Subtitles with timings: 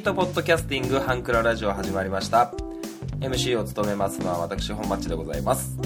[0.00, 2.54] ートポッドキャスティングハンクララジオ始まりました。
[3.20, 5.76] MC を務めますのは私本町でございます。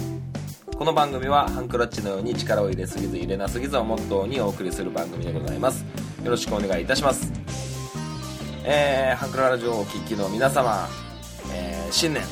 [0.76, 5.84] この番組はハンクラッチのように力を入れすぎず入れなすぎずをモットーにお送りする番組でございます。
[6.22, 7.32] よろしくお願いいたします。
[8.64, 10.88] えー、ハンクララジオをお聴きの皆様、
[11.52, 12.22] えー、新年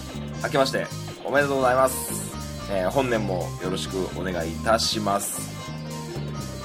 [0.45, 0.87] 明けまして
[1.24, 5.41] おめでとうございます、えー、本年もよろしくお願いいたします。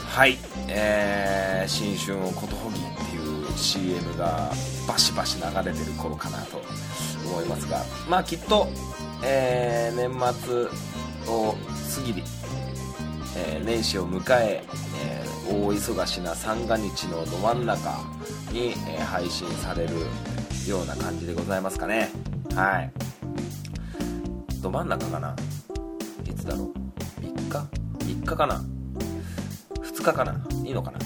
[0.05, 0.37] はい。
[0.67, 4.51] えー、新春をことほぎっていう CM が
[4.87, 6.61] バシバシ流れてる頃かなと
[7.25, 8.67] 思いますがまあきっと、
[9.23, 10.65] えー、年末
[11.31, 12.23] を過ぎり、
[13.35, 14.63] えー、年始を迎え
[14.99, 17.99] えー、大忙しな三が日のど真ん中
[18.51, 19.93] に、えー、配信される
[20.67, 22.09] ような感じでございますかね。
[22.55, 22.91] はい。
[24.61, 25.35] ど真ん中かな？
[26.25, 26.73] いつだろう
[27.21, 27.67] ？3日
[28.05, 28.61] ？3日かな
[29.75, 30.35] ？2日かな？
[30.65, 30.99] いいのかな？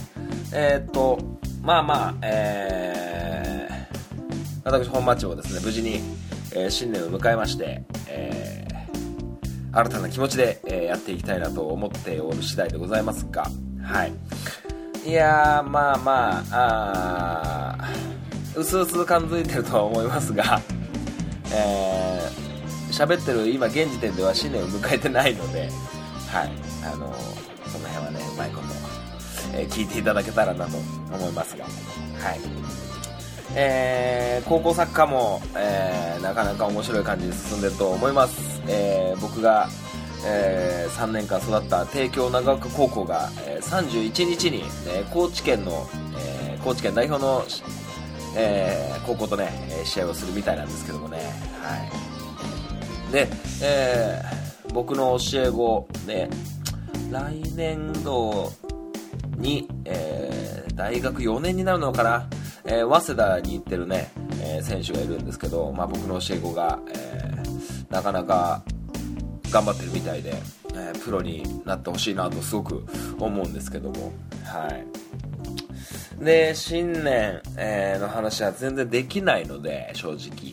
[0.54, 1.20] えー、っと
[1.62, 3.41] まあまあえー、
[4.64, 6.02] 私本町もですね無事に、
[6.54, 13.48] えー、新年を迎えまして、えー、新たな気持ちで、えー、やっていきたいなと思っておる次第でございますが
[13.84, 14.14] はい。
[15.10, 17.90] いやまあまああ
[18.56, 20.62] うすうす感づいてるとは思いますが
[21.54, 25.70] えー、喋ってる今現時点では新年を迎えてないので
[26.30, 26.52] はい。
[26.86, 27.14] あの
[27.66, 28.68] その辺はねうまいこと、
[29.54, 31.70] え、聞いていただけたらなと思いますがは
[32.36, 32.71] い。
[33.56, 39.68] えー、高校サッカーも、えー、なかなか面白い感じに進んでると思います、えー、僕が
[40.24, 44.68] えー、3年間育った帝京長岡高校が、えー、31日に、ね、
[45.12, 47.44] 高知県の、えー、高知県代表の、
[48.38, 49.52] えー、高校とね
[49.84, 51.18] 試合をするみたいなんですけどもね、
[51.62, 53.28] はい、で、
[53.64, 56.30] えー、僕の教え子で
[57.10, 58.52] 来年度
[59.38, 62.30] に、えー、大学4年になるのかな、
[62.72, 64.10] えー、早稲田に行ってるね、
[64.42, 68.64] えー、選手がいるんですけど、まあ、僕の教え子が、えー、なかなか
[69.52, 70.34] 頑張ってるみたいで、
[70.74, 72.86] え、プロになってほしいなとすごく
[73.20, 74.14] 思うんですけども
[74.46, 76.24] はい。
[76.24, 80.51] で新年、え、の話は全然できないので正直、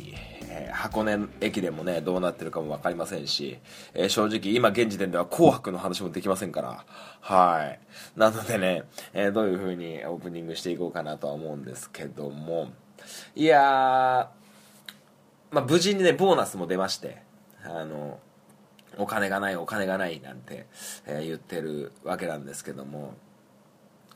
[0.78, 3.59] 箱根駅伝もねどうなってるかも分かりませんし、
[3.94, 6.84] えー、正直今現時点では紅白の話もできませんから
[7.21, 7.81] はい。
[8.16, 12.69] なのでね、えどういう風にオープニングしていこうかなとは思うんですけども
[13.34, 14.38] いやー
[15.50, 17.22] まあ、無事にねボーナスも出まして
[17.65, 18.21] あの
[18.99, 20.67] お金がないお金がないなんて、
[21.06, 23.15] えー、言ってるわけなんですけども、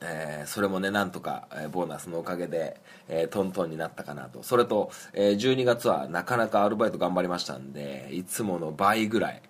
[0.02, 4.42] えー、それもねなんとか、えー、ボーナスのおかげで、えー、トントンになったかなと。
[4.42, 9.42] それと、えー、12月はなかなかアルバイト頑張りましたんでいつもの倍ぐらい。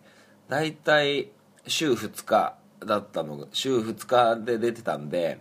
[0.49, 1.31] だいたい
[1.67, 5.41] 週2日だったのが週2日で出てたんで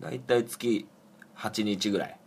[0.00, 0.86] だいたい月
[1.36, 2.18] 8日ぐらい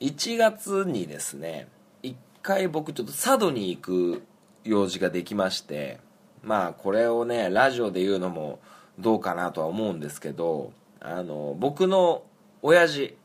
[0.00, 1.68] 1月にですね
[2.02, 4.22] 1回僕ちょっと佐渡に行く
[4.64, 5.98] 用事ができまして
[6.42, 8.58] まあこれをねラジオで言うのも
[8.98, 12.22] どうかなとは思うんですけどあの僕の
[12.62, 13.16] 親父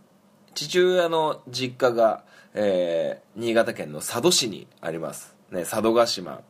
[0.53, 5.33] 父親の実家が、えー、新潟県の佐渡市にあります。
[5.51, 6.41] ね、佐渡島、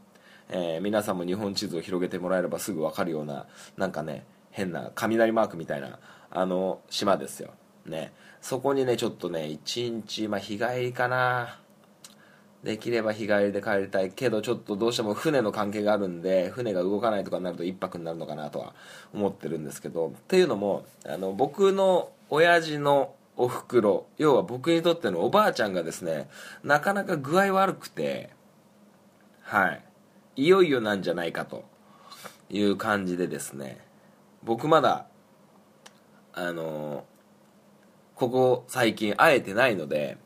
[0.50, 6.00] えー、皆さんも日本地図を広げてもらえればすぐ分かるようななんかね変な雷マークみたいな
[6.30, 7.52] あの島ですよ、
[7.86, 11.58] ね、そこにねちょっとね一日、まあ、日帰りかな。
[12.64, 18.76] できれば日帰りで帰りたいけどちょっとどうしても船の関係があるんで船が動かないとかになると1泊になるのかなとは
[19.16, 26.30] 思ってるんですけどっていうのもあの僕の親父のおふくろ要は僕にとってのおばあちゃんがですね
[26.64, 28.30] なかなか具合悪くて
[29.52, 29.84] はい。
[30.38, 31.66] いよいよなんじゃないかと
[32.50, 33.82] いう感じでですね。
[34.44, 35.08] 僕まだ
[36.32, 37.04] あの
[38.16, 40.18] ここ最近会えてないので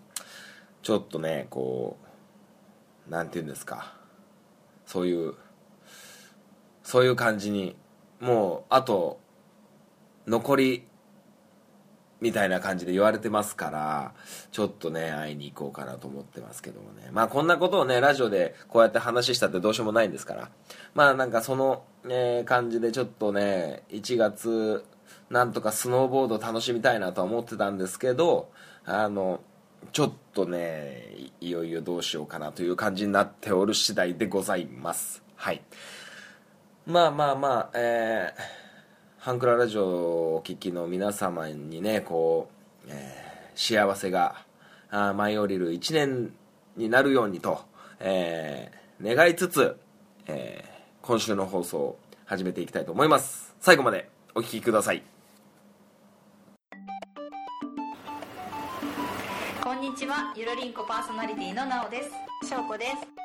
[0.83, 1.98] ちょっとねこ
[3.07, 3.95] うなんて言うんですか。
[4.86, 5.33] そういう
[6.83, 7.75] そういう感じに
[8.19, 9.19] もうあと
[10.27, 10.88] 残り
[12.21, 14.13] みたいな感じで言われてますから
[14.51, 17.09] ちょっとね会いに行こうかなと思ってますけどもね。
[17.12, 20.50] まあこんなことをねラジオでこうやって話したってどうしようもないんですから。
[20.94, 24.85] まあなんかその、えー、感じでちょっとね1月
[25.29, 28.50] なんとかスノーボード楽しみたいなとは思ってたんですけど
[28.85, 29.41] あの
[29.91, 35.23] ちょっとねいよいよどうしようかなという感じになっておる次第でございます。
[35.35, 35.62] はい。
[36.85, 38.64] まあまあまあえー、
[39.25, 42.48] ハンクララジオをお聴きの皆様にねこ
[42.86, 44.45] う、えー、幸せが
[44.92, 46.31] 舞い降りる1年
[46.77, 47.66] になるようにと、
[48.00, 49.77] えー、願いつつ、
[50.27, 53.56] えー、今週の放送を始めていきたいと思います。
[53.60, 55.01] 最後までお聴きください。
[59.63, 60.36] こんにちは。
[60.36, 62.04] ゆるりんこパーソナリティのなおで
[62.44, 62.48] す。
[62.48, 63.25] しょうこです。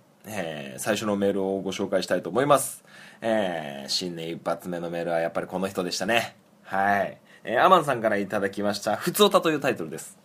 [0.25, 2.83] えー、最初のメールをご紹介したいと思います。
[3.21, 6.35] えー、新年一発目のメールはやっぱりこの人でしたね。
[6.63, 7.17] はい。
[7.43, 10.17] えー、アマンさんからいただきました、ふつおたというタイトルです。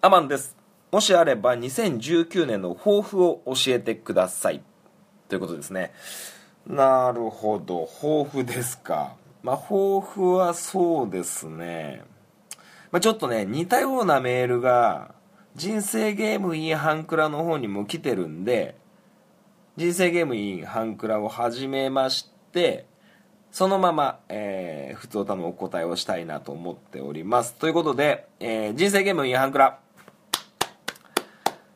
[0.00, 0.56] アマンです。
[0.90, 4.62] もしあれば2019年の抱負を教えてください。
[5.28, 5.92] ということですね。
[6.66, 9.14] なるほど、抱負ですか。
[9.42, 12.04] まあ、抱負はそうですね。
[12.90, 15.14] まあ、ちょっとね、似たようなメールが、
[15.56, 18.76] 人生ゲームインハンクラの方にも来てるんで
[19.78, 22.86] 人生ゲームインハンクラを始めまして
[23.52, 27.54] そのまま、えー、普通歌のお答えをしたいなと思っております。
[27.54, 29.78] ということで、えー、人生ゲームインハンクラ。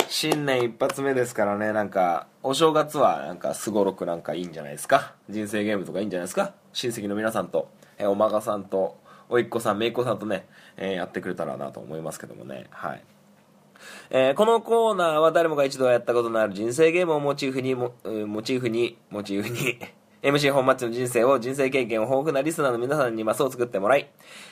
[0.09, 5.15] 新年一発目ですからねなんかお正月はなんかすごろくなんかいいんじゃないですか？
[5.31, 6.55] 人生ゲームとかいいんじゃないですか？
[6.73, 12.67] 親戚の皆さんと、えー、お孫さんとおいっ子さんめいっ子さんとね、えー、やってくれたらなと思いますけどもね。
[12.71, 13.05] はい。
[14.11, 17.93] えー、このコーナーは誰もが一度はやったことのある人生ゲームをモチーフにモ
[18.43, 19.79] チーフにモチーフに
[20.23, 24.09] MC 本町の人生を人生経験豊富なリスナーの皆さんにマスを作ってもらい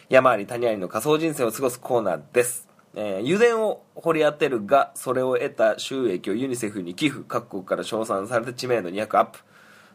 [0.08, 2.68] 山あり谷ありの仮想人生を過ごすコーナーです。
[2.94, 9.38] えー、油田を掘り当てるがそれを得た収益をユニセフに寄付各国から称賛されて知名度200アップ。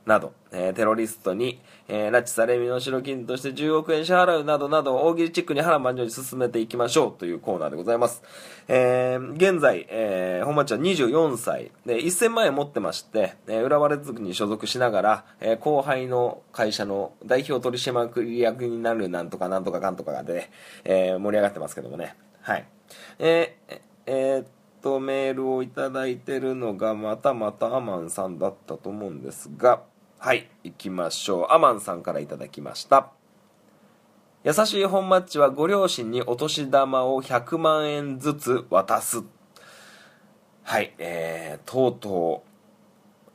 [0.05, 8.21] など、えー、テロリストに、えー、拉致され身代金として10億円支払うなどなど大喜利チックに波乱万丈に進めていきましょうというコーナーでございます。
[8.67, 20.51] えー、現在、えー、本町は24歳で1000万円持ってまして、えー、浦和レッズに所属しながら、えー、後輩の会社の代表取締役になるなんとかなんとかかんとかで、
[20.83, 22.15] えー、盛り上がってますけどもね。
[22.41, 22.65] はい。
[23.17, 24.45] えー、えー、
[24.85, 29.81] と、メールをいただいてるのがまたまたアマンさんだったと思うんですが、
[30.19, 31.53] はい行きましょう。
[31.53, 33.11] アマンさんからいただきました。
[34.43, 39.23] 優しい本マッチはご両親にお年玉を100万円ずつ渡す。
[40.63, 42.49] はいえー、とうとう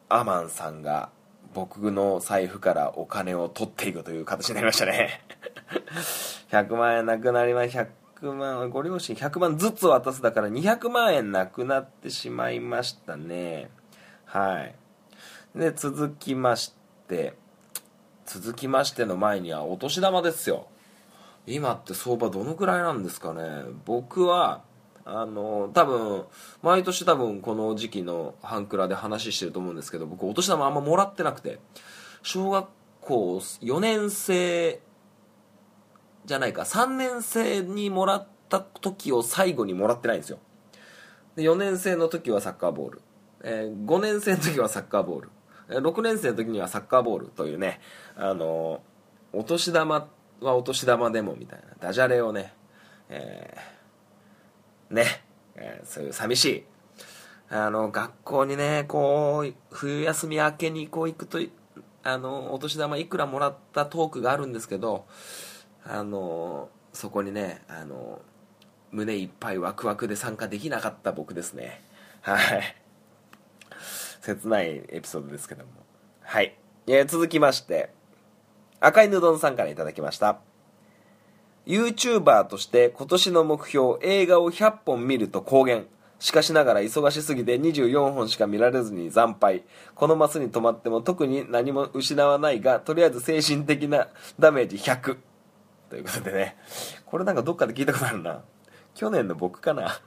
[0.09, 1.11] アマンさんが
[1.55, 5.25] 僕の財布からお金を取っていくという形になりましたね。
[6.51, 7.87] 100万円なくなりました
[8.21, 13.71] 100万ご両親100万ずつ渡すだから200万円なくなってしまいましたね。
[14.27, 14.75] はい。
[15.55, 16.75] で続きまし
[17.09, 17.35] て
[18.25, 20.69] 続きましての前にはお年玉ですよ。
[21.47, 23.65] 今って相場どのくらいなんですかね。
[23.85, 24.63] 僕は
[25.05, 26.25] あの多分
[26.63, 31.59] 毎年多分この時期の半クラで話してると思うんですけど僕お年玉あんまもらってなくて
[32.23, 32.69] 小学
[33.01, 34.81] 校4年生
[36.27, 40.39] じゃないか3年生にもらった時を最後にもらってないんですよ。
[41.35, 43.03] で4年生の時はサッカーボール、
[43.43, 45.31] えー、5年生の時はサッカーボール。
[45.79, 47.81] 6年生の時にはサッカーボールというね
[48.17, 48.83] あの
[49.33, 50.09] お年玉
[50.41, 52.53] はお年玉でもみたいなダジャレをね、
[53.09, 55.05] えー、ね、
[55.55, 56.65] えー、そういう寂しい
[57.51, 61.39] あの学校にねこう冬休み明けにこう行くと
[62.03, 65.07] あのお年玉いくらもらったトークがあるんですけど
[65.85, 68.21] あのそこにねあの
[68.91, 71.83] 胸いっぱいワクワクで参加できなかった僕ですね。
[72.23, 72.80] はい。
[74.21, 75.71] 切ないエピソードですけども。
[76.23, 77.91] はい、えー、続きまして
[78.81, 80.39] 赤いぬどんさんから頂きました。
[81.67, 85.87] YouTuber として今年の目標映画を100本見ると公言。
[86.19, 89.65] しかしながら忙しすぎて24本しか見られずに惨敗。
[89.95, 94.09] このマスに止まっても特に何も失わないがとりあえず精神的な
[94.39, 95.17] ダメージ100
[95.89, 96.57] ということでね。
[97.07, 98.43] これなんかどっかで聞いたことあるな。
[98.95, 100.01] 去年の僕かな。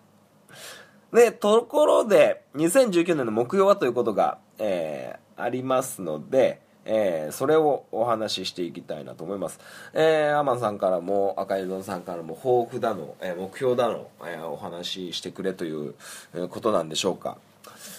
[1.13, 9.59] で、ところで、2019年の目標はということが、えー、ありますので、えー、それをお話ししていきたいなと思います。
[9.93, 15.93] えー、アマンさんからも、赤井戸さんからも、抱負だの、えー、目標だの、え、お話ししてくれという、
[16.33, 17.37] え、ことなんでしょうか。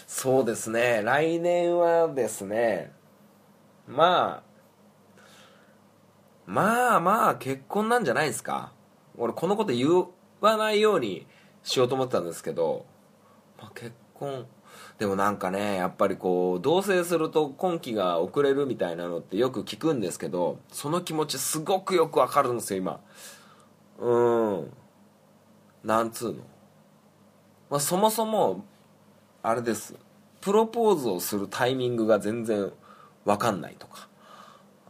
[0.09, 2.92] そうですね、来年はですね、
[3.87, 4.54] まあ、
[6.47, 8.73] まあまあ結婚なんじゃないですか。
[9.16, 10.06] 俺このこと言
[10.40, 11.26] わないように
[11.62, 12.85] しようと思ってたんですけど、
[13.58, 14.46] まあ、結婚。
[14.99, 23.00] でもなんかねやっぱりこう同棲すると婚期が遅れるみたいなのってよく聞くんですけどその気持ちすごくよくわかるんですよ今。
[23.99, 24.73] うん。
[25.84, 26.42] なんつうの、
[27.70, 28.64] まあ、そもそも
[29.42, 29.94] あれです。
[30.40, 32.73] プロポーズをするタイミングが全然
[33.25, 34.08] わかんないとか。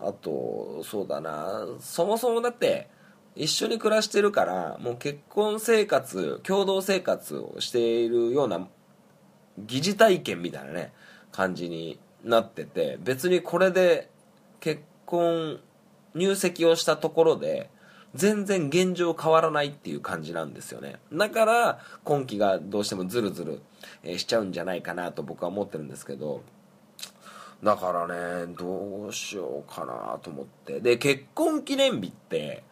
[0.00, 1.66] あとそうだな。
[1.80, 2.88] そもそもだって
[3.37, 8.67] 一緒に暮らしてるからもう結婚生活共同生活をしているような
[9.59, 10.93] 疑似体験みたいなね
[11.33, 14.09] 感じになってて別にこれで
[14.61, 15.61] 結婚
[16.14, 17.71] 入籍をしたところで
[18.14, 20.97] 全然現状変わらないっていう感じなんですよね。
[21.12, 23.45] だから今期がどうしてもズルズ
[24.05, 26.43] ルしちゃうんじゃないかなと僕は思ってるんですけど
[27.64, 30.81] だからねどうしようかなと思って。
[30.81, 32.62] で結婚記念日って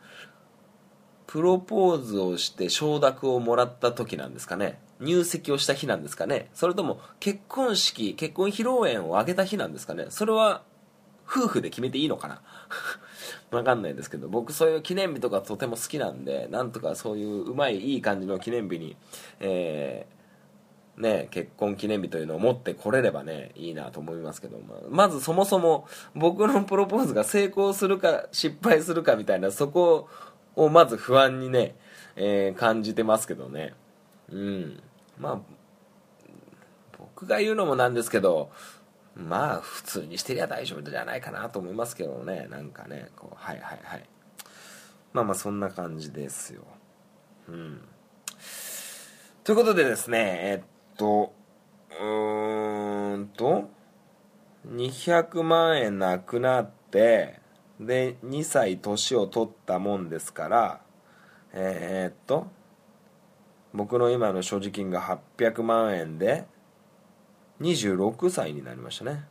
[1.33, 4.79] プロポーズをして承諾をもらった時なんですかね。
[5.01, 6.51] 入籍をした日なんですかね。
[6.53, 10.09] それとも結婚式結婚披露宴を挙げた日なんですかね。
[10.11, 10.61] それは
[11.27, 12.43] 夫婦で決めていいのかな。
[13.51, 18.95] わかんないですけど僕そういう記念日とかとても好きなんでなんとかそういううまいいい感じの記念日に
[19.41, 24.61] えー、ね、結婚記念日というのを持ってこれればねいいなと思いますけど
[24.91, 30.09] まずそもそも僕のプロポーズが成功するか失敗するかみたいなそこを
[30.57, 31.75] をまず不安にね、
[32.17, 33.75] えー、感じてますけどね。
[34.31, 34.83] うん。
[35.19, 35.41] まあ
[36.99, 38.51] 僕が言うのもなんですけど
[39.15, 42.47] まあ普通にしてりゃ大丈夫じゃないかなと思いますけどね。
[42.51, 44.05] なんかねこうはいはいはい。
[45.13, 46.63] まあまあそんな感じですよ。
[47.49, 47.83] うん。
[49.45, 51.35] ということでですねえっと
[52.01, 53.69] うーんと
[54.69, 57.42] 200万円なくなって
[57.87, 60.81] で2歳年を取ったもんですから
[61.53, 62.47] えー、っと
[63.75, 66.45] 僕の今の所持金が800万円で
[67.61, 69.25] 26歳になりましたね。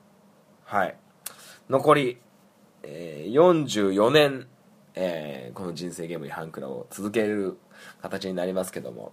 [0.64, 0.96] はい。
[1.70, 2.18] 残り、
[2.82, 4.48] えー、44年、
[4.96, 7.58] えー、この人生ゲームにハンクラを続ける
[8.02, 9.12] 形になりますけども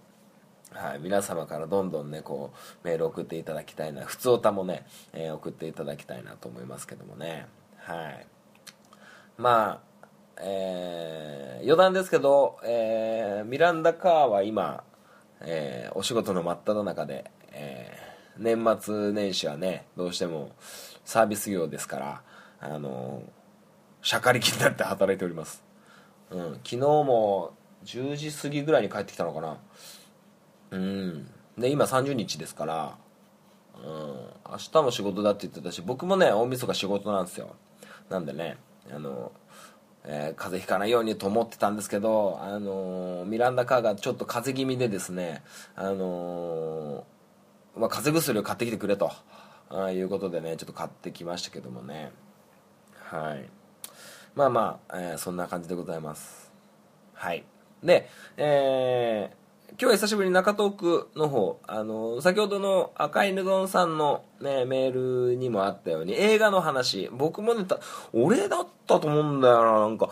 [0.71, 2.51] はい、皆様からどんどんねこ
[2.83, 7.47] うメール送っていただきたいな普通歌もね、えー、送っていただきたいなと思いますけどもね。
[7.77, 8.27] はい。
[9.39, 9.81] ま
[10.35, 14.83] あ、えー、余談ですけど、えー、ミランダ・カーは今、
[15.39, 20.51] えー、お仕事の真っ只中で、えー、年末年始はねどうしても
[21.05, 22.21] サービス業ですから
[22.59, 23.23] あの
[24.01, 25.63] しゃかりきになって働いております、
[26.31, 27.53] うん、昨日も
[27.85, 29.57] 10時過ぎぐらいに帰ってきたのかな。
[30.71, 31.31] うん。
[31.57, 32.97] で今30日ですから
[33.81, 33.87] うん
[34.51, 37.55] 明日も仕事だって言ってたし僕もね大晦日仕事なんですよ。
[38.09, 38.57] なんでね
[38.93, 39.31] あの、
[40.03, 45.43] えー、風邪ひかないようにと思ってたんですけど、あのミランダ・カーがちょっと風邪気味でですね、
[45.75, 47.05] あの
[47.75, 49.11] まあ、風邪薬を買ってきてくれと
[49.69, 52.11] あいうことでねちょっと買ってきましたけどもね。
[53.03, 53.49] はい。
[54.35, 56.51] まあまあ、えー、そんな感じでございます。
[57.13, 57.43] はい。
[57.83, 59.38] でえー
[59.77, 67.65] 今日は久しぶりに中東区の方、あの、先ほどの赤いぬどんさんのね、メールにもあったように、映画の話、僕もね、
[68.11, 70.09] 俺だったと思うんだよな、なんか、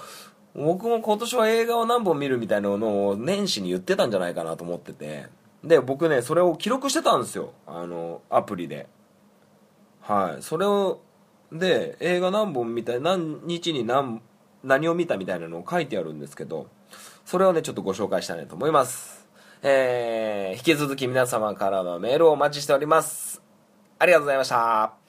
[0.53, 5.25] 僕も今年は映画を何本見るみたいなのを年始に言ってたんじゃないかなと思ってて、
[5.63, 8.87] で、僕ね、それを記録してたんですよ、あの、アプリで。
[10.01, 11.01] はい、それを、
[11.51, 14.21] で、映画何本見たい、何日に何、
[14.63, 16.67] 何を見たみたいなのを書いてあるんですけど、
[17.25, 19.26] それをね、ちょっとご紹介したいなと思います。
[19.61, 23.41] えー、引き続き皆様からのメールをお待ちしております。
[23.99, 25.07] ありがとうございました。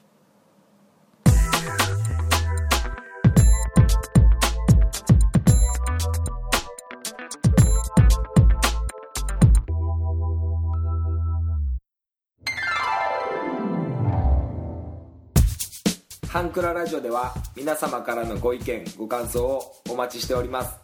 [16.29, 20.79] ハンクララジオでは皆様からのご意見ご感想をお待ちしております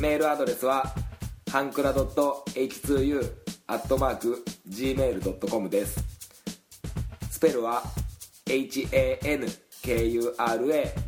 [0.00, 0.92] メールアドレスは
[1.50, 3.28] ハンクラドット H2U
[3.66, 5.98] アットマーク Gmail ドットコムです。
[7.28, 7.82] スペルは
[8.46, 9.50] HANKURA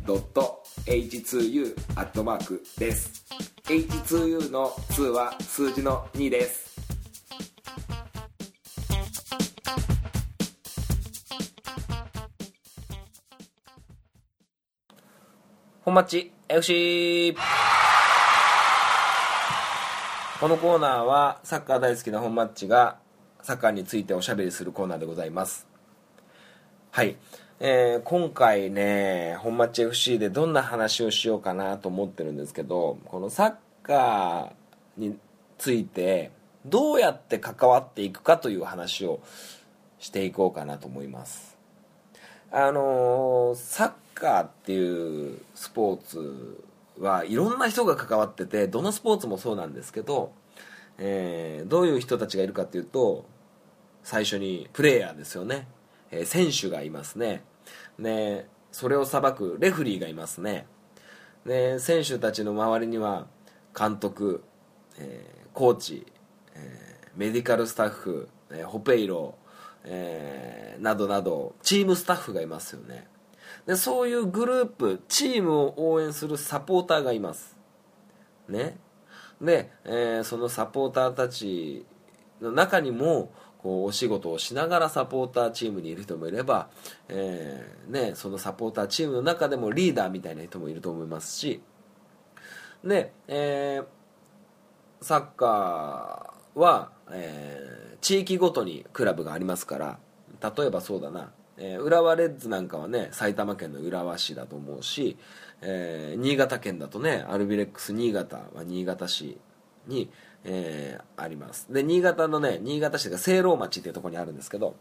[0.05, 3.23] ドット H2U アットマークです。
[3.69, 6.73] H2U の2は数字の2です。
[15.85, 17.33] 本町 FC。
[20.43, 22.97] このコーナーはサッカー大好きな本マッチが
[23.43, 25.65] サッカーについておしゃべりするコーナーでございます。
[26.91, 27.15] はい、
[27.61, 35.17] えー今回ね本マッチ FC でどんな話をしようかなと思ってるんですけどこのサッカーに
[35.57, 36.31] ついて
[36.65, 39.21] どうやって関わっていくかという話を
[39.97, 41.57] していこうかなと思います。
[42.51, 46.65] あのーサッカーっていうスポーツ
[46.99, 50.31] はいろんな人が関わっててどのスポーツもそうなんですけど、
[50.97, 53.25] えーどういう人たちがいるかっていうと
[54.03, 55.67] 最初にプレイヤーですよね、
[56.11, 57.43] えー選手がいますね。
[57.97, 60.65] ねそれを裁くレフリーがいますね。
[61.45, 63.27] で選手たちの周りには
[63.77, 64.43] 監督、
[64.97, 66.05] えーコーチ、
[66.55, 69.35] えーメディカルスタッフ、えーホペイロ、
[69.83, 73.07] えーなどなどチームスタッフがいますよね。
[73.65, 77.55] でそういうグループチームを応援するサポーターがいます。
[78.49, 78.77] ね。
[79.41, 81.85] で、えーそのサポーターたち
[82.41, 86.69] の中にもこうお仕事をしながらサポーターチームにいる人もいれば、
[87.07, 91.61] えーね、そのサポーターチームの中でもリーダーみたいな人もいると思いますし
[92.83, 93.85] で、えー
[95.01, 99.99] サッカーは、えー地域ごとにクラブがありますから
[100.41, 105.17] 例えばそうだな、えー浦和レッズなんかはね埼玉県の浦和市だと思うし、
[105.61, 109.37] えー新潟県だとねアルビレックス新潟は新潟市
[109.87, 110.09] に、
[110.43, 111.71] えーあります。
[111.71, 114.75] で新潟のね新潟市が聖籠町っていうところにあるんですけど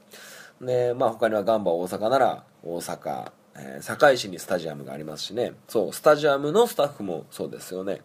[0.61, 5.53] で、まあ、他にはガンバ大阪なら大阪、えー堺市にスタジアムがありますしね。
[5.69, 8.01] そうスタジアムのスタッフもそうですよね。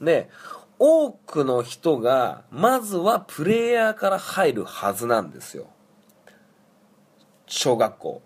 [0.00, 0.28] で
[0.78, 5.66] 多くの人がまずはプレイヤーから入るはずなんですよ。
[7.48, 8.22] 小学校。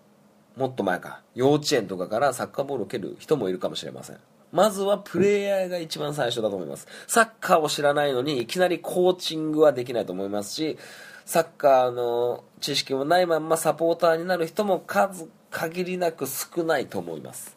[0.55, 1.21] もっと前か。
[1.33, 4.17] 幼稚園とかからサッカーボールを蹴る人もいるかもしれません。
[4.51, 6.87] まずはプレイヤーが一番最初だと思います。
[7.07, 10.77] サッカーを知らないのにいきなりコーチングはできないと思いますし
[11.25, 17.55] サッカーの知識もないまんまサポーターになる人も数限りなく少ないと思います。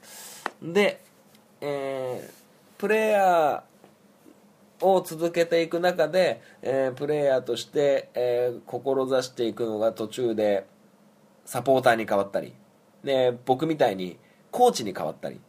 [0.63, 1.03] で、
[1.61, 2.37] えー
[2.79, 10.67] プレイヤーを続けていく中で、えープレイヤーとして、えー志していくのが途中で
[11.47, 12.55] サポーターに変わったり、
[13.03, 14.19] で僕みたいに
[14.51, 15.41] コーチに変わったり。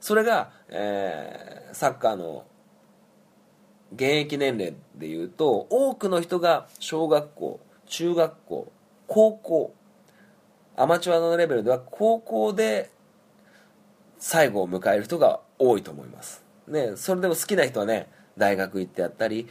[0.00, 2.44] それが、えーサッカーの
[3.92, 8.72] 現役年齢でいうと多くの人が小学校中学校
[9.06, 9.74] 高校
[10.76, 12.90] アマチュアのレベルでは高校で
[14.18, 19.48] 最後を迎える人が多いと思います、ね、それでも好きな人はね大学行ってやったり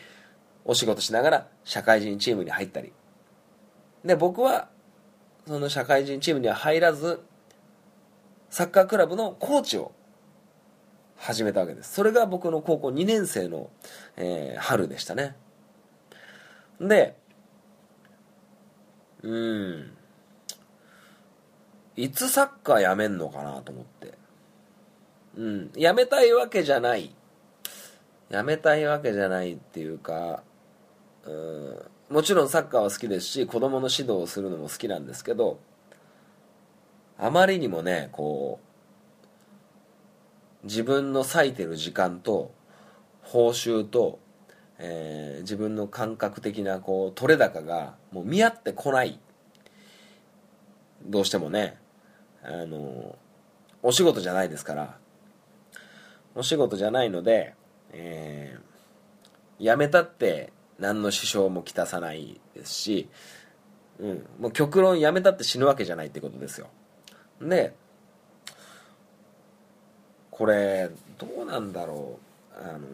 [0.64, 2.94] お仕事しながら社会人チームに入ったり。
[4.06, 4.70] で僕は
[5.50, 7.22] その社会人チームには入らず
[8.52, 9.94] サッカークラブのコーチを
[11.18, 11.92] 始めたわけです。
[11.92, 13.72] それが僕の高校2年生の、
[14.16, 15.36] えー春でしたね。
[16.80, 17.16] で
[19.24, 19.98] うん
[21.96, 24.14] いつサッカーやめんのかなと思って。
[25.36, 27.16] うんやめたいわけじゃない。
[28.30, 30.44] やめたいわけじゃないっていうか
[31.26, 35.60] うんもちろんサッカーは好きですし子供の指導をするのも好きなんですけど
[37.20, 38.60] あまりにもねこ
[40.64, 42.52] う自分の割いてる時間と
[43.22, 44.20] 報酬と、
[44.80, 49.20] えー自分の感覚的なこう取れ高がもう見合ってこない。
[51.06, 51.78] どうしてもね
[52.44, 53.16] あの
[53.82, 54.98] お仕事じゃないですから。
[56.36, 57.54] お仕事じゃないので、
[57.94, 63.10] えー辞めたって何の支障もきたさないですし、
[64.00, 66.68] うん、もう極論辞めたって死ぬわけじゃないってことですよ。
[67.42, 67.76] で
[70.32, 72.30] これどうなんだろう。
[72.62, 72.88] あの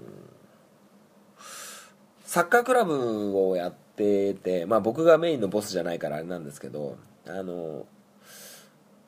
[2.25, 7.85] サッカークラブをやってて、まあ、僕がメインのボスじゃないからあれなんですけどあの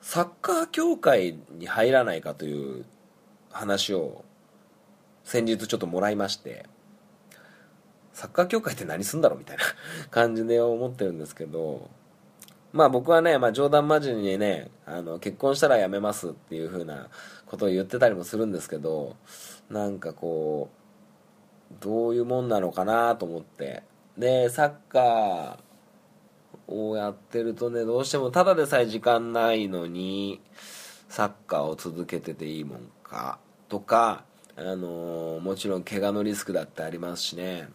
[0.02, 2.86] サッカー協会に入らないかという
[3.52, 4.24] 話を
[5.24, 6.66] 先日ちょっともらいまして
[8.18, 9.64] サッカー協会って何すんだろうみたいな
[10.10, 11.88] 感じで思ってるんですけど
[12.74, 17.10] まあ僕はね、まあ、冗談交じりにねあの結婚したら辞めますっていう風な
[17.46, 19.18] ことを言ってたりもするんですけど
[19.70, 20.72] なんかこ
[21.72, 23.84] うどういうもんなのかなと思って。
[24.18, 30.42] でサッカーをやってるとねどうしてもただでさえ時間ないのに
[31.08, 33.38] サッカーを続けてていいもんか
[33.70, 34.24] とか、
[34.56, 37.70] あのもちろん怪我のリスクだってありますしね、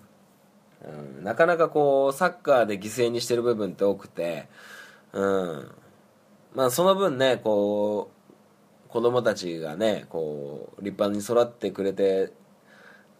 [0.84, 4.48] うん、なかなかこうサッカーで犠牲にしてる部分って多くて、
[5.12, 5.70] うん、
[6.54, 8.10] まあその分ねこ
[8.86, 12.32] う子供たちがねこう立派に育ってくれて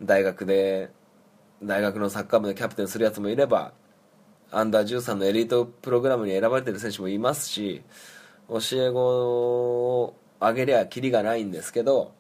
[0.03, 0.91] 大学で
[1.63, 3.73] 大学のサッカー部でキャプテンするやつもいれば
[4.51, 7.83] アンダー13のエリートプログラムに選ばれてる選手もいますし
[8.49, 12.13] 教え子をあげりゃきりがないんですけど、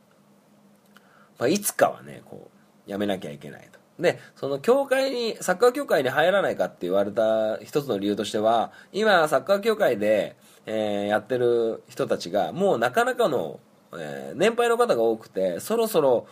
[1.38, 2.48] まあ、いつかはねこ
[2.86, 3.71] うやめなきゃいけない。
[3.98, 13.60] でその協会にサッカー協会に入らないかって言われた一つの理由としては今サッカー協会で、えーやってる人たちがもうなかなかの、
[13.92, 16.26] えー年配の方が多くてそろそろ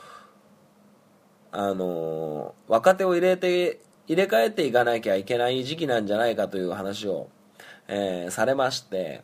[1.52, 7.28] あのー若手を入れて入れ替えていかなきゃいけない時期なんじゃないかという話を、
[7.86, 9.22] えされまして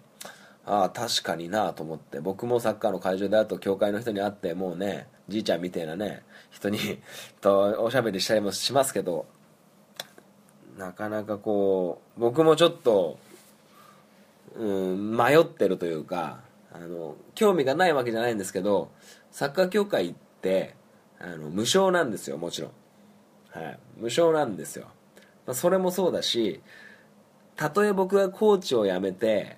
[0.65, 6.23] ああ確かになと思って僕もサッカーの会場であと協会の人に会ってもうねじいちゃんみたいなね
[6.57, 6.79] 人に
[7.41, 9.27] とおしゃべりしたりもしますけど
[10.79, 13.19] なかなかこう僕もちょっと、
[14.57, 16.41] うん、迷ってるというか
[16.73, 18.91] あの興味がないわけじゃないんですけど
[19.31, 20.75] サッカー協会って
[21.19, 22.71] あの無償なんですよもちろん、
[23.51, 24.87] はい、無償なんですよ、
[25.47, 26.61] まあ、それもそうだし
[27.55, 29.57] たとえ僕がコーチを辞めて、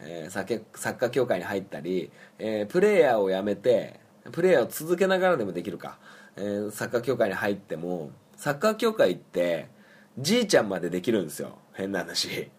[0.00, 4.00] えーサッカー協会に入ったり、えープレーヤーを辞めて
[4.32, 5.98] プレーヤーを続けながらでもできるか、
[6.38, 9.68] えーサッカー協会に入ってもサッカー協会って
[10.18, 11.58] じいちゃんまでできるんですよ。
[11.74, 12.50] 変な話。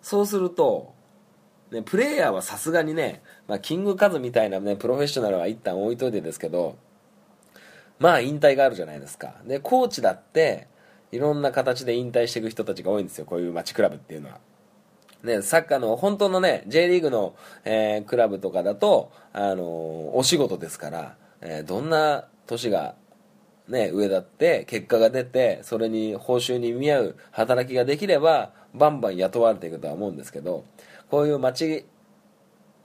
[0.00, 0.94] そうすると
[1.70, 6.76] ね、プレイヤーはさすがにね、まあ、キングカズみたいなねプロフェッショナルは一旦置いといてですけど
[7.98, 9.34] まあ引退があるじゃないですか。
[9.46, 10.68] でコーチだって
[11.12, 13.24] いろんな形で引退していく人たちが多いんですよ。
[13.24, 14.38] こういう街クラブっていうのは。
[15.22, 19.62] ね、サッカーの本当のね J リーグの、えークラブとかだと、あのー
[20.14, 22.94] お仕事ですから、えーどんな年が、
[23.68, 30.64] ね、上だって結果が出てそれに報酬に見合う働きができればバンバン雇われていくとは思うんですけど
[31.10, 31.84] こういう町、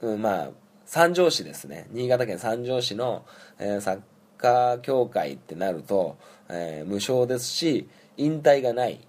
[0.00, 0.50] うん、まあ
[0.84, 1.86] 三条市ですね。
[1.90, 3.26] 新潟県三条市の、
[3.58, 4.00] えーサッ
[4.38, 6.16] カー協会ってなると、
[6.48, 9.06] えー無償ですし引退がない。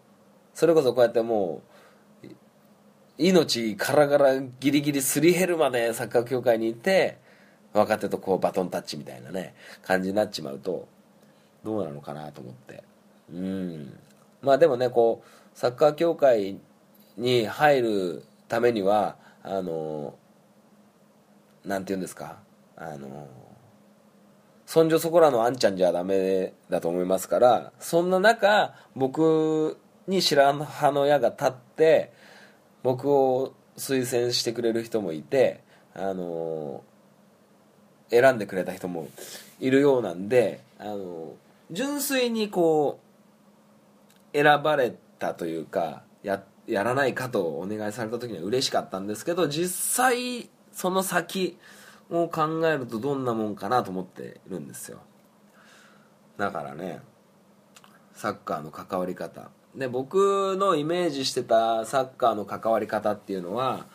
[0.54, 1.62] それこそこうやっても
[2.24, 2.28] う
[3.18, 7.18] 命からがらギリギリすり減るまでサッカー協会にいて
[7.74, 9.54] 若手とこうバトンタッチみたいなね
[9.84, 10.88] 感じになっちまうと
[11.64, 12.84] どうなのかなと思って。
[13.32, 14.00] うん。
[14.42, 16.58] まあでもねこうサッカー協会
[17.18, 20.16] に入るためにはあの
[21.66, 22.40] なんて言うんですか
[22.76, 23.28] あの
[24.66, 29.78] そんじょそこらのあんちゃんじゃダメだと思いますからそんな中僕
[30.08, 32.14] に白羽の矢が立って
[32.84, 35.62] 僕を推薦してくれる人もいて
[35.94, 36.84] あの
[38.10, 39.08] 選んでくれた人も
[39.60, 41.34] いるようなんであの
[41.72, 43.00] 純粋にこ
[44.34, 49.70] う選ばれたというかややらないかとお願いされた時には嬉しかったんですけど実
[50.06, 51.58] 際その先
[52.10, 55.00] を考えるとどんなもんかなと思っているんですよ。
[56.38, 57.02] だからね
[58.14, 59.50] サッカーの関わり方。
[59.76, 63.86] で僕のイメージしてたサッカーの関わり方っていうのは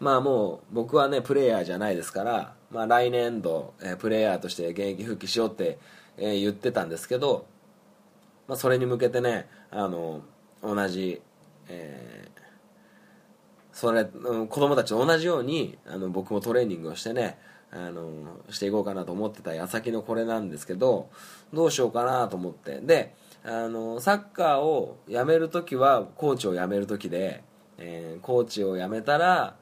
[0.00, 5.78] まあもう僕はねプレイヤーじゃないですから、まあ、来年度、えープレイヤーとして現役復帰しようって、
[6.18, 7.46] えー言ってたんですけど、
[8.48, 10.22] まあ、それに向けてねあの
[10.62, 11.22] 同じ、
[11.68, 12.34] えー
[13.72, 17.38] それ子供たちと同じようにあの僕もトレーニングをしてね
[17.72, 21.10] あのしていこうかなと思ってた矢先のこれなんですけど
[21.52, 22.80] どうしようかなと思って。
[22.80, 27.42] であのサッカーをやめるときはコーチを辞めるときで、
[27.78, 29.56] えーコーチを辞めたら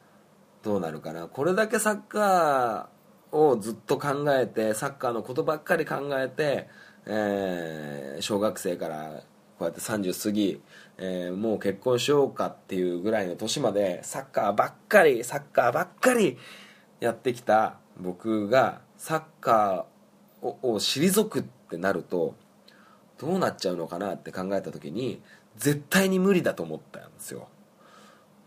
[0.63, 1.27] どうなるかな。
[1.27, 3.02] これだけサッカー
[3.33, 6.69] をずっと考えてサッカーのことばっかり考えて、
[7.07, 9.23] えー小学生から
[9.59, 10.61] こうやって30過ぎ、
[10.99, 16.39] えーもう結婚しようかっていうぐらいの年までサッカーばっかりサッカーばっかり
[17.01, 22.35] やってきた僕がサッカーをを退くってなると
[23.19, 25.23] どうなっちゃうのかなって考えた時に
[25.57, 27.49] 絶対に無理だと思ったんですよ。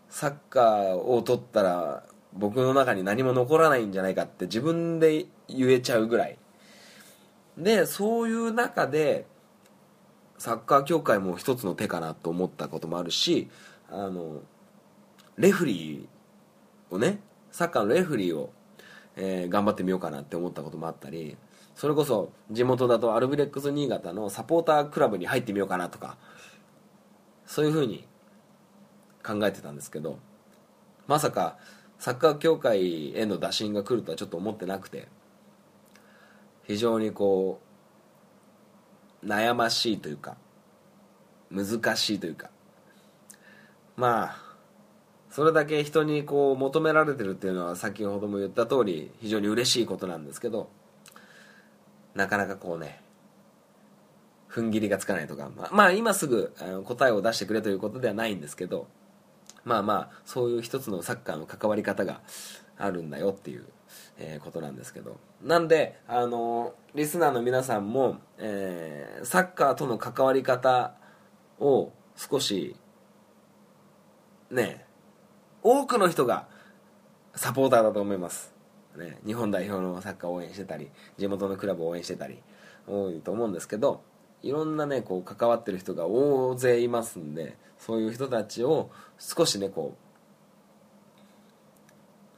[0.10, 2.04] サッカーを取ったら
[2.36, 6.38] 僕の中に何も残らないんじゃないかって自分で言えちゃうぐらい。
[7.58, 9.26] でそういう中で
[10.38, 13.50] サッカー協会も一つの手かなと思ったこともあるし
[13.90, 14.42] あの
[15.38, 17.20] レフリーをね
[17.52, 18.52] サッカーのレフリーを、
[19.16, 21.38] えー頑張ってみようかなって思ったこともあったり
[21.76, 26.18] それこそ地元だとアルビレックス新潟のサポータークラブに入ってみようかなとか
[27.46, 28.06] そういうふうに
[29.26, 30.20] 考えてたんですけど
[31.08, 31.58] まさか
[32.06, 35.08] サッカー協会への打診が来るとはちょっと思ってなくて
[36.68, 37.60] 非常にこ
[39.24, 40.38] う悩ましいというか
[41.50, 42.52] 難しいというか
[43.98, 44.38] まあ
[45.32, 50.70] それだけ人にこう求められてるっていうのは先ほども言った通り非常に嬉しいことなんですけど
[52.14, 53.02] なかなかこうね
[54.48, 56.54] 踏ん切りがつかないとかまあ、まあ、今すぐ
[56.86, 58.86] 答えを出してくれということではないんですけど
[59.66, 62.22] まあまあそういう一つのサッカーの関わり方が
[62.78, 63.66] あるんだよっていう、
[64.18, 65.18] えーことなんですけど。
[65.42, 70.94] なんであのリスナーの皆さんも、えーサッカーとの関わり方
[71.60, 72.76] を少し
[74.52, 74.86] ね
[75.64, 76.48] 多くの人が
[77.34, 78.54] サポーターだと思います、
[78.98, 82.40] ね、日本代表のサッカーを応援してたり地元のクラブを応援してたり
[82.88, 84.04] 多いと思うんですけど
[84.44, 90.06] いろんなねこう関わってる人が大勢いますんでそういう人たちを少しねこう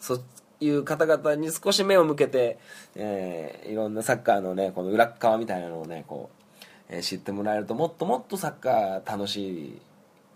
[0.03, 0.23] そう
[0.59, 2.57] いう方々に少し目を向けて、
[2.95, 9.81] えーいろんなサッカーのねこの裏側みたいなのをねこう、えー知ってもらえるともっともっとサッカー楽しい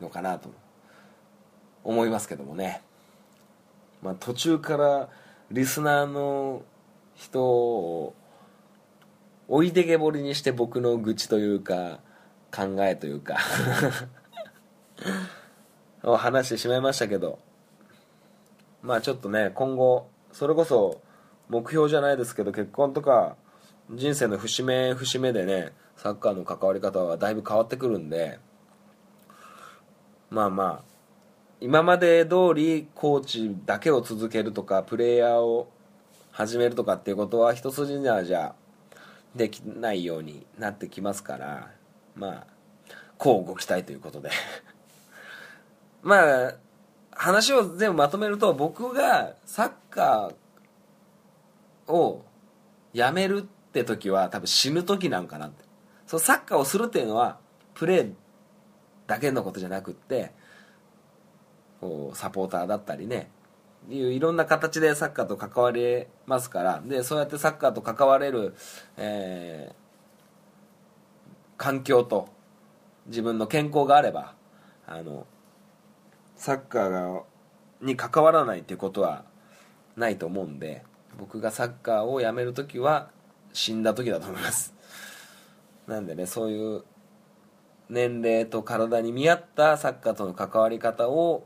[0.02, 0.50] のかなと
[1.84, 2.82] 思いますけどもね、
[4.02, 5.10] まあ、途中から
[5.50, 6.64] リスナーの
[7.16, 8.14] 人を
[9.52, 12.00] 置いてけぼりにして僕の愚痴というか
[12.56, 13.38] 考えというか。
[16.04, 17.38] を話してしまいましたけど。
[18.82, 21.02] まあちょっとね今後それこそ
[21.50, 23.36] 目標じゃないですけど結婚とか
[23.92, 28.40] 人生の節目節目でねサッカーの関わり方はだいぶ変わってくるんで
[30.30, 30.92] まあまあ
[31.60, 35.70] 今まで通りコーチだけを続けるとかプレイヤーを
[36.32, 38.56] 始めるとかっていうことは一筋にはじゃ
[39.36, 41.72] できないようになってきますから
[42.16, 42.48] まあ
[43.18, 44.32] こうご期待ということで。
[46.02, 46.54] まあ
[47.12, 52.26] 話を全部まとめると僕がサッカーを
[52.94, 55.64] やめるって時は多分死ぬ時なんかなって。
[56.08, 57.38] そうサッカーをするっていうのは
[57.74, 58.14] プレー
[59.08, 60.32] だけのことじゃなくって
[61.80, 63.30] こうサポーターだったりね
[63.90, 68.56] いういろんな形でサッカーと関われますからでそうやってサッカーと関われる、
[68.98, 69.82] えー
[71.62, 72.28] 環境と
[73.06, 74.34] 自分の健康があれば
[74.88, 75.28] あの
[76.36, 77.22] サッカーが
[77.84, 79.26] に関わらないっていうことは
[79.96, 80.84] ないと思うんで
[81.20, 83.12] 僕がサッカーをやめる時は
[83.54, 84.74] 死んだ時だと思います。
[85.86, 86.84] なんでねそういう
[87.90, 91.46] 年齢と体に見合ったサッカーとの関わり方を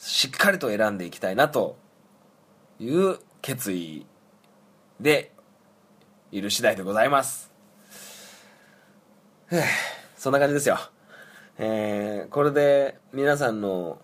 [0.00, 1.76] しっかりと選んでいきたいなと
[2.78, 4.06] いう決意
[4.98, 5.30] で
[6.32, 7.52] いる次第でございます。
[10.16, 10.78] そんな感じですよ。
[11.58, 14.00] えーこれで皆さんの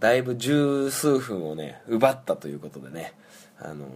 [0.00, 3.12] だいぶ十数分をね奪ったということでね
[3.60, 3.86] あの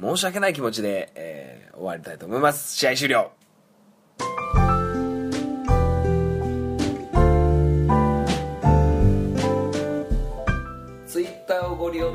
[0.00, 2.74] 申し訳ない気持ちで、えー終わりたいと思います。
[2.74, 3.37] 試合終了。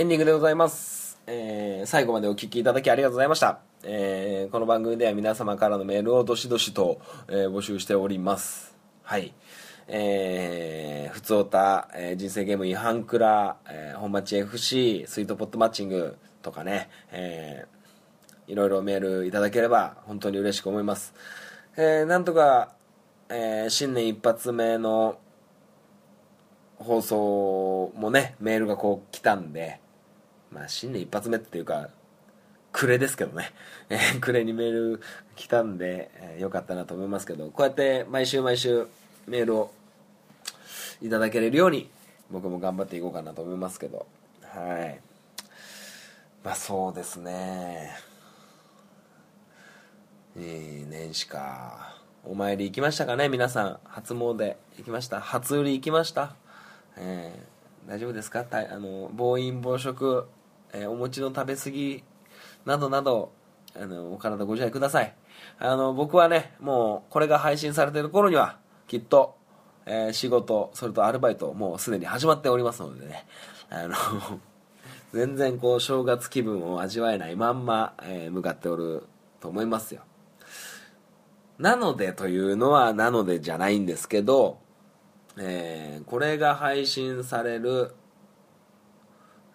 [0.00, 8.74] エンディングでございます、えー最後までお聞きいただきありがとうございました、えーこの番組では皆様からのメールをどしどしと、えー募集しております。
[9.02, 9.34] はい。
[9.88, 21.12] えー、ふつおた、えー人生ゲーム違反クラ、えー本町 FC スイートポットマッチングとかね、えーいろいろメールいただければ本当に嬉しく思います、
[21.76, 22.72] えーなんとか、
[23.28, 25.18] えー新年一発目の
[26.78, 29.78] 放送もねメールがこう来たんで
[30.50, 31.88] まあ新年一発目っていうか
[32.72, 33.52] 暮れですけどね、
[33.90, 35.00] えー暮れにメール
[35.36, 38.86] 来たんで、えーよかったなと思いますけどこうやって毎週毎週
[39.26, 39.72] メールを
[41.02, 41.90] いただけれるように
[42.30, 44.06] 僕も頑張っていこうかなと思いますけど。
[44.42, 45.00] はい。
[46.44, 47.96] まあそうですね。
[50.36, 51.96] いい年始か。
[52.24, 53.80] お参り行きましたかね皆さん。
[53.84, 55.20] 初詣行きました。
[55.20, 56.34] 初売り行きました。
[56.96, 58.46] えー大丈夫ですか？
[58.52, 60.28] あの暴飲暴食、
[60.72, 62.04] えーお餅の食べ過ぎ
[62.64, 63.32] などなど
[63.74, 65.14] あのお体ご自愛ください。
[65.58, 69.36] あの僕はねもうこれが配信されてる頃にはきっと、
[69.86, 73.26] えー仕事それとアルバイトもうすでに始まっておりますのでね。
[73.70, 73.94] あの
[75.12, 79.04] 全然こう正月気分を味わえないまんま、えー向かっておる
[79.40, 80.02] と思いますよ。
[81.58, 84.58] なのでというのはなのでじゃないんですけど、
[85.36, 87.94] えーこれが配信される、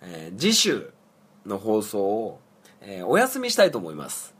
[0.01, 0.93] え次週
[1.45, 2.39] の放送を、
[2.81, 4.35] えーお休みしたいと思います。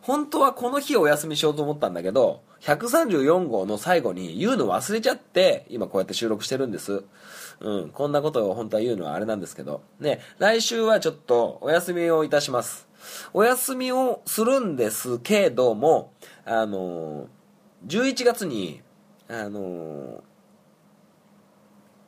[0.00, 7.04] 本当はこの日お休みしようと思ったんだけど134号の最後に言うの忘れちゃって今こうやって収録してるんです。
[7.60, 9.82] うんこんなことを本当は言うのはあれなんですけど。
[10.00, 12.88] ね来週はちょっとお休みをいたします。
[13.32, 16.12] お休みをするんですけども
[16.44, 17.26] あのー
[17.86, 18.80] 11月に
[19.28, 20.20] あのー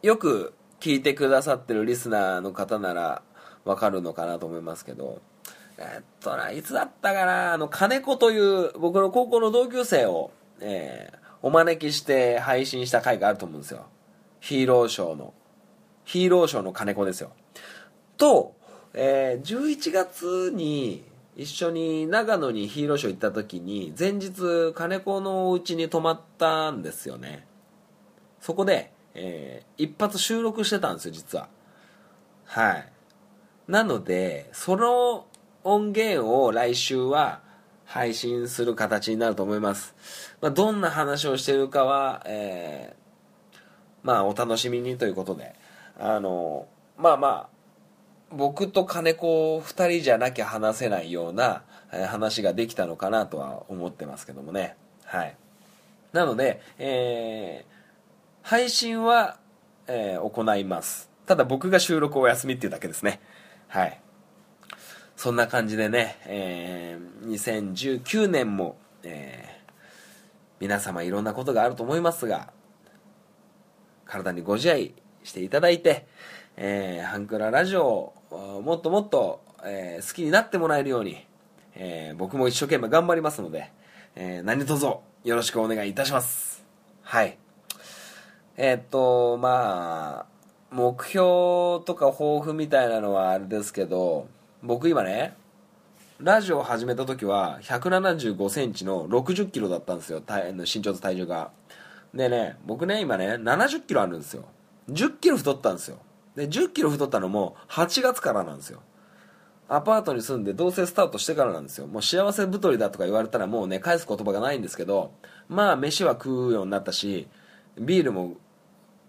[0.02, 3.22] よく聞いてくださってるリスナーの方なら
[3.64, 5.20] わかるのかなと思いますけど、
[5.78, 13.84] えっとな、いつだったかな、あの、金子という僕の高校の同級生を、えーお招きして配信した回があると思うんですよ。
[14.40, 15.34] ヒーローショーの。
[16.06, 17.32] ヒーローショーの金子ですよ。
[18.16, 18.54] と、
[18.94, 21.04] えー11月に
[21.36, 27.46] 一緒に長野にヒーローショー行った時に、前日金子のお家に泊まったんですよね。
[28.40, 31.50] そこで、えー一発収録してたんですよ、実は。
[32.46, 32.92] はい。
[33.68, 35.26] なので、その
[35.62, 37.40] 音源を来週は
[37.84, 39.94] 配信する形になると思います。
[40.40, 43.04] まあ、どんな話をしてるかは、えー
[44.02, 45.54] まあ、お楽しみにということで、
[45.98, 46.66] あの、
[46.98, 47.48] まあまあ、
[48.30, 51.62] 僕と金子二人じゃなきゃ話せないような、
[52.08, 54.76] 話ができたのかなとは思ってますけどもね。
[55.04, 55.36] はい。
[56.12, 57.74] なので、えー
[58.42, 59.38] 配信は、
[59.86, 61.08] えー行います。
[61.24, 63.20] ただ僕が収録お休みっていうだけですね。
[63.74, 64.00] はい。
[65.16, 69.54] そんな感じでね、えー2019年も、えー
[70.60, 72.52] 皆様いろんなことがあると思いますが、
[74.04, 76.06] 体にご自愛していただいて、
[76.56, 81.26] えーハンクララジオをもっともっと、えー好きになってもらえるように、
[81.74, 83.72] えー僕も一生懸命頑張りますので、
[84.14, 86.64] えー何卒よろしくお願いいたします。
[87.02, 87.36] はい。
[88.56, 90.33] えーっと、まあ、
[90.74, 94.26] 目標とか抱負みたいなのはあれですけど、
[94.60, 95.36] 僕今ね、
[96.18, 101.52] ラジオを始めた時は175センチの60キロだったんですよ、体身長と体重が。
[102.12, 104.46] でね、僕ね、今ね、70キロあるんですよ。
[104.90, 105.98] 10キロ太ったんですよ。
[106.34, 108.82] で、10キロ太ったのも8月からなんですよ。
[109.68, 111.86] アパートに住んで同棲スタートしてからなんですよ。
[111.86, 115.12] もう幸せ太りだとか言われたらもうね、返す言葉がないんですけど、
[115.48, 117.28] まあ飯は食うようになったし、
[117.78, 118.34] ビールも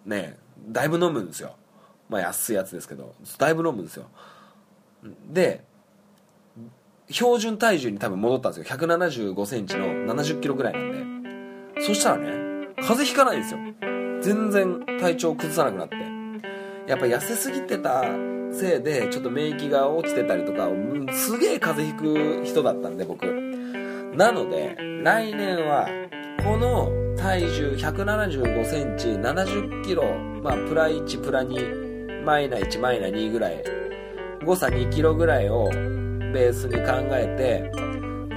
[0.05, 0.37] ね、
[0.69, 1.55] だいぶ飲むんですよ。
[2.09, 4.05] まあ安いやつですけど、だいぶ飲むんですよ。
[5.31, 5.63] で、
[7.09, 8.77] 標準体重に多分戻ったんですよ。
[8.77, 11.81] 175センチの70キロぐらいなんで。
[11.81, 13.59] そしたらね、風邪ひかないんですよ。
[14.21, 15.95] 全然体調崩さなくなって。
[16.87, 18.03] やっぱ痩せすぎてた
[18.51, 20.69] せいで、ちょっと免疫が落ちてたりとか、
[21.13, 23.25] すげえ風邪ひく人だったんで、僕。
[24.15, 25.87] なので、来年は、
[26.43, 30.03] この体重175センチ、70キロ、
[30.43, 33.63] まあ、プラ1、プラ2、マイナ1、マイナ2ぐらい、
[34.45, 37.71] 誤差2キロぐらいをベースに考えて、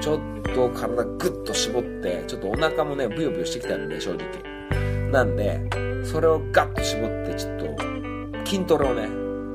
[0.00, 0.20] ちょっ
[0.54, 5.10] と体グッと絞って、ちょっとお腹もね、ブヨブヨしてきたんで、正直。
[5.10, 5.60] なんで、
[6.04, 9.08] それをガッと絞って、ちょっと、筋トレをね、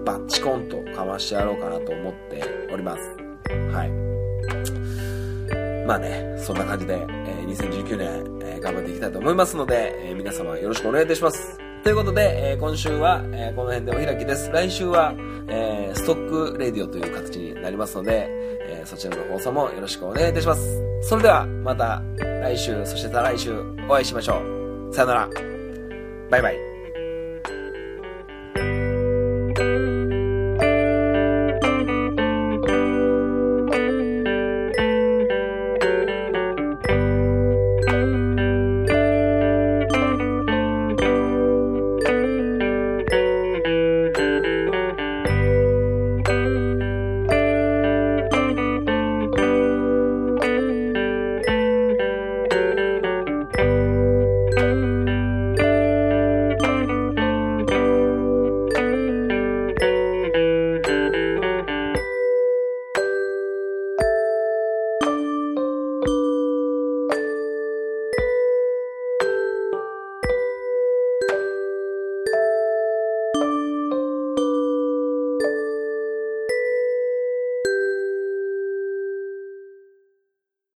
[0.06, 3.16] バッチコンとかましてやろうかなと思っております。
[3.72, 4.04] はい。
[5.88, 7.06] まあね、そんな感じで、
[7.44, 11.58] え2019年、え頑張っていきたいと思いますので、え皆様よろしくお願いいたします。
[11.84, 14.50] ということで、え今週は、えこの辺でお開きです。
[14.52, 15.14] 来週は、
[15.48, 20.82] えストックレディオという形になりますので、えそちらの放送もよろしくお願いいたします。
[21.02, 23.54] それでは、また来週、そして再来週
[23.88, 24.42] お会いしましょ
[24.90, 24.94] う。
[24.94, 25.30] さよなら。
[26.30, 26.73] バイバイ。